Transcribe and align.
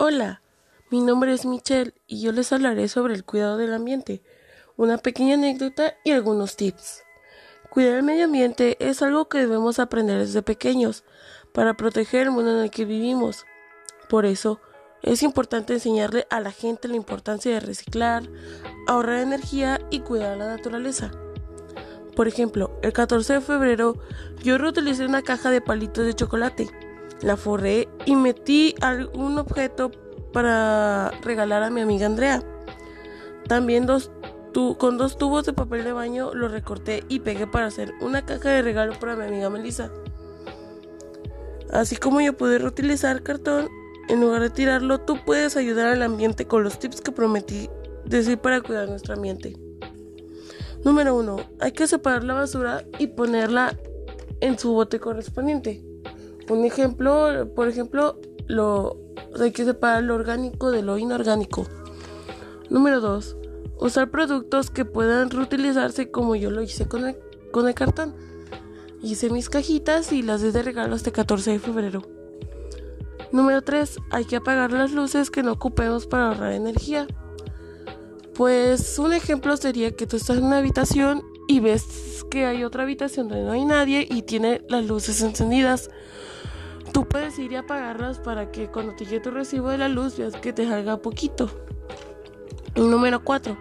Hola, 0.00 0.42
mi 0.92 1.00
nombre 1.00 1.32
es 1.32 1.44
Michelle 1.44 1.92
y 2.06 2.20
yo 2.20 2.30
les 2.30 2.52
hablaré 2.52 2.86
sobre 2.86 3.14
el 3.14 3.24
cuidado 3.24 3.56
del 3.56 3.74
ambiente, 3.74 4.22
una 4.76 4.96
pequeña 4.96 5.34
anécdota 5.34 5.96
y 6.04 6.12
algunos 6.12 6.54
tips. 6.54 7.02
Cuidar 7.68 7.96
el 7.96 8.04
medio 8.04 8.26
ambiente 8.26 8.76
es 8.78 9.02
algo 9.02 9.28
que 9.28 9.38
debemos 9.38 9.80
aprender 9.80 10.18
desde 10.18 10.42
pequeños 10.42 11.02
para 11.52 11.74
proteger 11.74 12.28
el 12.28 12.30
mundo 12.30 12.52
en 12.52 12.62
el 12.62 12.70
que 12.70 12.84
vivimos. 12.84 13.44
Por 14.08 14.24
eso, 14.24 14.60
es 15.02 15.24
importante 15.24 15.72
enseñarle 15.72 16.28
a 16.30 16.38
la 16.38 16.52
gente 16.52 16.86
la 16.86 16.94
importancia 16.94 17.50
de 17.50 17.58
reciclar, 17.58 18.22
ahorrar 18.86 19.18
energía 19.18 19.80
y 19.90 19.98
cuidar 19.98 20.36
la 20.36 20.46
naturaleza. 20.46 21.10
Por 22.14 22.28
ejemplo, 22.28 22.78
el 22.82 22.92
14 22.92 23.32
de 23.32 23.40
febrero 23.40 23.96
yo 24.44 24.58
reutilicé 24.58 25.04
una 25.04 25.22
caja 25.22 25.50
de 25.50 25.60
palitos 25.60 26.06
de 26.06 26.14
chocolate 26.14 26.87
la 27.22 27.36
forré 27.36 27.88
y 28.06 28.16
metí 28.16 28.74
algún 28.80 29.38
objeto 29.38 29.90
para 30.32 31.10
regalar 31.22 31.62
a 31.62 31.70
mi 31.70 31.80
amiga 31.80 32.06
Andrea. 32.06 32.42
También 33.46 33.86
dos 33.86 34.10
con 34.78 34.98
dos 34.98 35.16
tubos 35.16 35.44
de 35.44 35.52
papel 35.52 35.84
de 35.84 35.92
baño 35.92 36.34
lo 36.34 36.48
recorté 36.48 37.04
y 37.08 37.20
pegué 37.20 37.46
para 37.46 37.66
hacer 37.66 37.92
una 38.00 38.24
caja 38.24 38.50
de 38.50 38.62
regalo 38.62 38.98
para 38.98 39.14
mi 39.14 39.24
amiga 39.24 39.50
Melissa. 39.50 39.90
Así 41.70 41.96
como 41.96 42.20
yo 42.20 42.36
pude 42.36 42.58
reutilizar 42.58 43.22
cartón, 43.22 43.68
en 44.08 44.20
lugar 44.20 44.40
de 44.40 44.50
tirarlo, 44.50 45.00
tú 45.00 45.18
puedes 45.24 45.56
ayudar 45.56 45.88
al 45.88 46.02
ambiente 46.02 46.46
con 46.46 46.64
los 46.64 46.78
tips 46.78 47.02
que 47.02 47.12
prometí 47.12 47.68
decir 48.06 48.38
para 48.38 48.60
cuidar 48.62 48.88
nuestro 48.88 49.14
ambiente. 49.14 49.56
Número 50.82 51.14
1. 51.16 51.36
Hay 51.60 51.72
que 51.72 51.86
separar 51.86 52.24
la 52.24 52.34
basura 52.34 52.84
y 52.98 53.08
ponerla 53.08 53.76
en 54.40 54.58
su 54.58 54.72
bote 54.72 54.98
correspondiente. 54.98 55.84
Un 56.48 56.64
ejemplo, 56.64 57.48
por 57.54 57.68
ejemplo, 57.68 58.18
lo, 58.46 58.96
hay 59.38 59.52
que 59.52 59.64
separar 59.64 60.02
lo 60.02 60.14
orgánico 60.14 60.70
de 60.70 60.82
lo 60.82 60.98
inorgánico. 60.98 61.66
Número 62.70 63.00
2. 63.00 63.36
Usar 63.80 64.10
productos 64.10 64.70
que 64.70 64.84
puedan 64.84 65.30
reutilizarse 65.30 66.10
como 66.10 66.34
yo 66.34 66.50
lo 66.50 66.62
hice 66.62 66.86
con 66.86 67.06
el, 67.06 67.16
el 67.54 67.74
cartón. 67.74 68.14
Hice 69.02 69.30
mis 69.30 69.48
cajitas 69.48 70.12
y 70.12 70.22
las 70.22 70.42
di 70.42 70.50
de 70.50 70.62
regalo 70.62 70.96
este 70.96 71.12
14 71.12 71.52
de 71.52 71.58
febrero. 71.58 72.02
Número 73.30 73.62
3. 73.62 73.98
Hay 74.10 74.24
que 74.24 74.36
apagar 74.36 74.72
las 74.72 74.92
luces 74.92 75.30
que 75.30 75.42
no 75.42 75.52
ocupemos 75.52 76.06
para 76.06 76.28
ahorrar 76.28 76.52
energía. 76.52 77.06
Pues 78.34 78.98
un 78.98 79.12
ejemplo 79.12 79.56
sería 79.56 79.92
que 79.92 80.06
tú 80.06 80.16
estás 80.16 80.38
en 80.38 80.44
una 80.44 80.58
habitación 80.58 81.22
y 81.46 81.60
ves 81.60 82.24
que 82.30 82.46
hay 82.46 82.64
otra 82.64 82.82
habitación 82.82 83.28
donde 83.28 83.44
no 83.44 83.52
hay 83.52 83.64
nadie 83.64 84.06
y 84.08 84.22
tiene 84.22 84.62
las 84.68 84.84
luces 84.84 85.22
encendidas. 85.22 85.90
Tú 86.98 87.06
puedes 87.06 87.38
ir 87.38 87.52
y 87.52 87.54
apagarlas 87.54 88.18
para 88.18 88.50
que 88.50 88.66
cuando 88.66 88.92
te 88.92 89.04
llegue 89.04 89.20
tu 89.20 89.30
recibo 89.30 89.68
de 89.68 89.78
la 89.78 89.88
luz 89.88 90.18
veas 90.18 90.34
que 90.34 90.52
te 90.52 90.66
salga 90.66 90.96
poquito. 90.96 91.48
Número 92.74 93.22
4. 93.22 93.56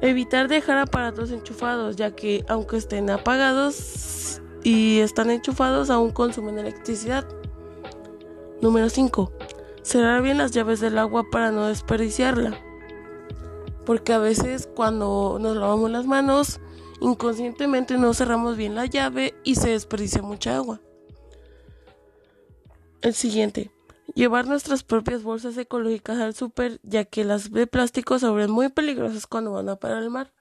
Evitar 0.00 0.48
dejar 0.48 0.78
aparatos 0.78 1.30
enchufados, 1.30 1.94
ya 1.94 2.10
que 2.10 2.44
aunque 2.48 2.78
estén 2.78 3.08
apagados 3.08 4.42
y 4.64 4.98
están 4.98 5.30
enchufados, 5.30 5.90
aún 5.90 6.10
consumen 6.10 6.58
electricidad. 6.58 7.24
Número 8.60 8.88
5. 8.88 9.32
Cerrar 9.82 10.22
bien 10.22 10.38
las 10.38 10.50
llaves 10.50 10.80
del 10.80 10.98
agua 10.98 11.30
para 11.30 11.52
no 11.52 11.68
desperdiciarla. 11.68 12.58
Porque 13.86 14.12
a 14.12 14.18
veces 14.18 14.68
cuando 14.74 15.38
nos 15.40 15.56
lavamos 15.56 15.88
las 15.88 16.06
manos, 16.06 16.58
inconscientemente 17.00 17.96
no 17.96 18.12
cerramos 18.12 18.56
bien 18.56 18.74
la 18.74 18.86
llave 18.86 19.34
y 19.44 19.54
se 19.54 19.68
desperdicia 19.70 20.20
mucha 20.20 20.56
agua. 20.56 20.80
El 23.02 23.14
siguiente. 23.14 23.72
Llevar 24.14 24.46
nuestras 24.46 24.84
propias 24.84 25.24
bolsas 25.24 25.56
ecológicas 25.58 26.18
al 26.20 26.34
súper, 26.34 26.78
ya 26.84 27.04
que 27.04 27.24
las 27.24 27.50
de 27.50 27.66
plástico 27.66 28.18
se 28.20 28.28
vuelven 28.28 28.52
muy 28.52 28.68
peligrosas 28.68 29.26
cuando 29.26 29.52
van 29.52 29.68
a 29.68 29.76
parar 29.76 30.04
el 30.04 30.10
mar. 30.10 30.32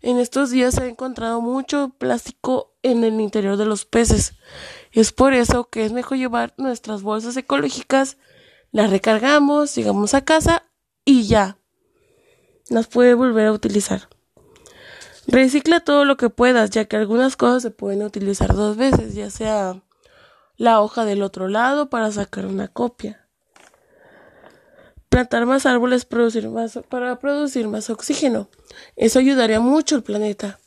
En 0.00 0.18
estos 0.18 0.50
días 0.50 0.74
se 0.74 0.82
ha 0.84 0.86
encontrado 0.86 1.40
mucho 1.40 1.92
plástico 1.98 2.76
en 2.82 3.02
el 3.02 3.20
interior 3.20 3.56
de 3.56 3.64
los 3.64 3.84
peces. 3.84 4.34
Es 4.92 5.12
por 5.12 5.34
eso 5.34 5.68
que 5.70 5.84
es 5.84 5.92
mejor 5.92 6.18
llevar 6.18 6.54
nuestras 6.56 7.02
bolsas 7.02 7.36
ecológicas, 7.36 8.16
las 8.70 8.90
recargamos, 8.90 9.74
llegamos 9.74 10.14
a 10.14 10.24
casa 10.24 10.62
y 11.04 11.26
ya. 11.26 11.58
Las 12.68 12.86
puede 12.86 13.14
volver 13.14 13.48
a 13.48 13.52
utilizar. 13.52 14.08
Recicla 15.26 15.80
todo 15.80 16.04
lo 16.04 16.16
que 16.16 16.30
puedas, 16.30 16.70
ya 16.70 16.84
que 16.84 16.96
algunas 16.96 17.36
cosas 17.36 17.62
se 17.62 17.70
pueden 17.70 18.02
utilizar 18.02 18.54
dos 18.54 18.76
veces, 18.76 19.14
ya 19.14 19.30
sea 19.30 19.82
la 20.58 20.82
hoja 20.82 21.04
del 21.04 21.22
otro 21.22 21.46
lado 21.46 21.88
para 21.88 22.10
sacar 22.10 22.44
una 22.44 22.66
copia. 22.66 23.24
Plantar 25.08 25.46
más 25.46 25.64
árboles 25.66 26.04
producir 26.04 26.48
más, 26.48 26.80
para 26.88 27.18
producir 27.20 27.68
más 27.68 27.88
oxígeno. 27.88 28.50
Eso 28.96 29.20
ayudaría 29.20 29.60
mucho 29.60 29.94
al 29.94 30.02
planeta. 30.02 30.58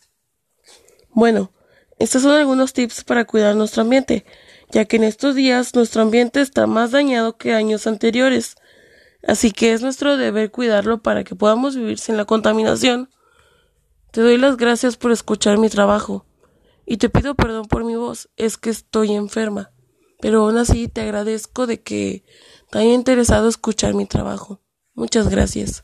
Bueno, 1.10 1.52
estos 2.00 2.22
son 2.22 2.32
algunos 2.32 2.72
tips 2.72 3.04
para 3.04 3.26
cuidar 3.26 3.56
nuestro 3.56 3.82
ambiente, 3.82 4.26
ya 4.72 4.86
que 4.86 4.96
en 4.96 5.04
estos 5.04 5.36
días 5.36 5.76
nuestro 5.76 6.02
ambiente 6.02 6.40
está 6.40 6.68
más 6.68 6.92
dañado 6.92 7.38
que 7.38 7.54
años 7.54 7.86
anteriores. 7.86 8.56
Así 9.28 9.52
que 9.52 9.74
es 9.74 9.82
nuestro 9.82 10.16
deber 10.16 10.52
cuidarlo 10.52 11.04
para 11.04 11.26
que 11.26 11.36
podamos 11.36 11.76
vivir 11.76 12.00
sin 12.00 12.16
la 12.16 12.24
contaminación. 12.24 13.10
Te 14.12 14.22
doy 14.22 14.38
las 14.38 14.56
gracias 14.56 14.96
por 14.96 15.12
escuchar 15.12 15.58
mi 15.58 15.68
trabajo. 15.68 16.26
Y 16.86 16.98
te 16.98 17.10
pido 17.10 17.36
perdón 17.36 17.68
por 17.68 17.84
mi 17.84 17.96
voz, 17.96 18.30
es 18.38 18.58
que 18.58 18.70
estoy 18.70 19.14
enferma 19.14 19.72
pero 20.22 20.44
aún 20.44 20.58
así 20.58 20.88
te 20.88 21.02
agradezco 21.02 21.68
de 21.68 21.82
que 21.82 22.24
te 22.70 22.80
haya 22.80 22.94
interesado 22.94 23.50
escuchar 23.50 23.94
mi 23.94 24.06
trabajo. 24.06 24.62
Muchas 24.94 25.30
gracias. 25.30 25.84